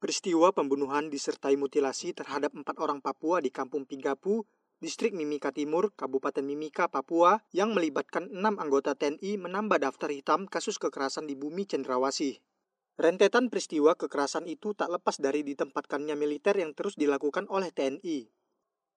[0.00, 4.48] Peristiwa pembunuhan disertai mutilasi terhadap empat orang Papua di Kampung Pigapu,
[4.80, 10.80] Distrik Mimika Timur, Kabupaten Mimika, Papua, yang melibatkan enam anggota TNI menambah daftar hitam kasus
[10.80, 12.40] kekerasan di bumi Cendrawasih.
[12.96, 18.32] Rentetan peristiwa kekerasan itu tak lepas dari ditempatkannya militer yang terus dilakukan oleh TNI.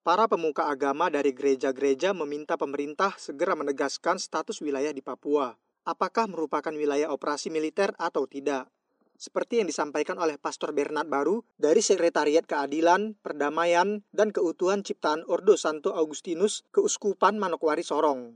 [0.08, 5.52] Para pemuka agama dari gereja-gereja meminta pemerintah segera menegaskan status wilayah di Papua.
[5.84, 8.72] Apakah merupakan wilayah operasi militer atau tidak?
[9.18, 15.56] Seperti yang disampaikan oleh Pastor Bernard Baru dari Sekretariat Keadilan, Perdamaian, dan Keutuhan Ciptaan Ordo
[15.56, 18.36] Santo Augustinus Keuskupan Manokwari Sorong.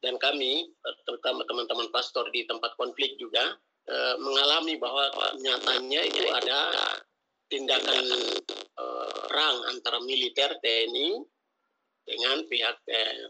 [0.00, 0.64] Dan kami,
[1.04, 6.58] terutama teman-teman pastor di tempat konflik juga, eh, mengalami bahwa nyatanya itu ada
[7.52, 8.04] tindakan
[8.80, 11.20] eh, perang antara militer TNI
[12.08, 13.28] dengan pihak eh,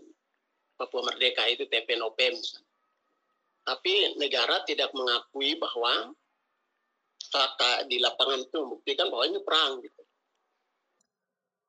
[0.79, 2.70] Papua Merdeka itu TPNOP misalnya
[3.71, 6.11] tapi negara tidak mengakui bahwa
[7.31, 10.03] fakta di lapangan itu membuktikan bahwa ini perang gitu.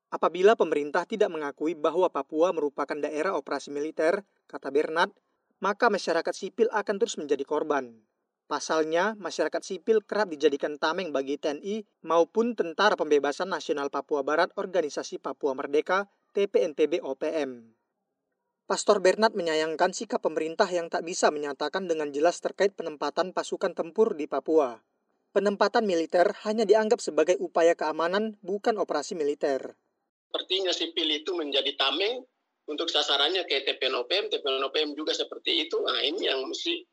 [0.10, 5.14] Apabila pemerintah tidak mengakui bahwa Papua merupakan daerah operasi militer, kata Bernard,
[5.62, 7.94] maka masyarakat sipil akan terus menjadi korban.
[8.50, 15.22] Pasalnya, masyarakat sipil kerap dijadikan tameng bagi TNI maupun Tentara Pembebasan Nasional Papua Barat Organisasi
[15.22, 17.81] Papua Merdeka TPNPB OPM.
[18.70, 24.16] Pastor Bernard menyayangkan sikap pemerintah yang tak bisa menyatakan dengan jelas terkait penempatan pasukan tempur
[24.16, 24.80] di Papua.
[25.32, 29.80] Penempatan militer hanya dianggap sebagai upaya keamanan, bukan operasi militer.
[30.28, 32.24] Sepertinya sipil itu menjadi tameng
[32.68, 35.80] untuk sasarannya ke TPNOPM, TPNOPM juga seperti itu.
[35.84, 36.84] Nah ini yang mesti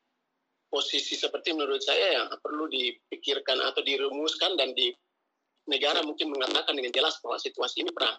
[0.68, 4.92] posisi seperti menurut saya yang perlu dipikirkan atau dirumuskan dan di
[5.68, 8.16] negara mungkin mengatakan dengan jelas bahwa situasi ini perang.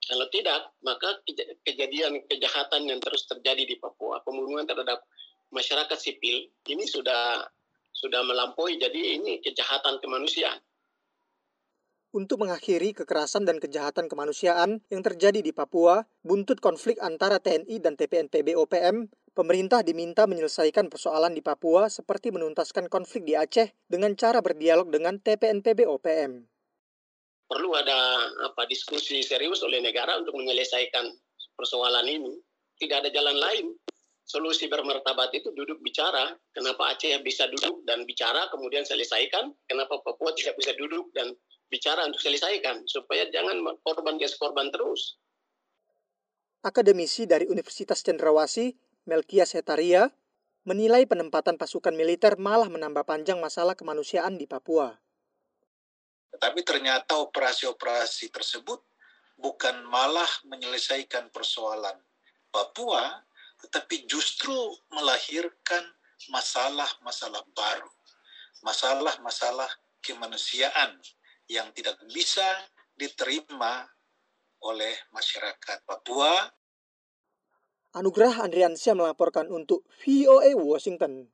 [0.00, 1.20] Kalau tidak, maka
[1.62, 5.04] kejadian kejahatan yang terus terjadi di Papua, pembunuhan terhadap
[5.52, 7.44] masyarakat sipil, ini sudah
[7.92, 8.80] sudah melampaui.
[8.80, 10.56] Jadi ini kejahatan kemanusiaan.
[12.10, 17.94] Untuk mengakhiri kekerasan dan kejahatan kemanusiaan yang terjadi di Papua, buntut konflik antara TNI dan
[17.94, 24.42] TPNPB OPM, pemerintah diminta menyelesaikan persoalan di Papua seperti menuntaskan konflik di Aceh dengan cara
[24.42, 26.50] berdialog dengan TPNPB OPM
[27.50, 31.10] perlu ada apa diskusi serius oleh negara untuk menyelesaikan
[31.58, 32.38] persoalan ini.
[32.78, 33.74] Tidak ada jalan lain.
[34.22, 36.30] Solusi bermartabat itu duduk bicara.
[36.54, 39.50] Kenapa Aceh bisa duduk dan bicara kemudian selesaikan?
[39.66, 41.34] Kenapa Papua tidak bisa duduk dan
[41.66, 42.86] bicara untuk selesaikan?
[42.86, 45.18] Supaya jangan korban gas korban terus.
[46.62, 48.78] Akademisi dari Universitas Cendrawasih,
[49.10, 50.06] Melkia Setaria,
[50.62, 54.94] menilai penempatan pasukan militer malah menambah panjang masalah kemanusiaan di Papua.
[56.40, 58.80] Tetapi ternyata operasi-operasi tersebut
[59.36, 62.00] bukan malah menyelesaikan persoalan
[62.48, 63.12] Papua,
[63.60, 64.56] tetapi justru
[64.88, 65.84] melahirkan
[66.32, 67.92] masalah-masalah baru.
[68.64, 69.68] Masalah-masalah
[70.00, 70.96] kemanusiaan
[71.44, 72.48] yang tidak bisa
[72.96, 73.84] diterima
[74.64, 76.48] oleh masyarakat Papua.
[78.00, 81.28] Anugerah Andriansyah melaporkan untuk VOA Washington.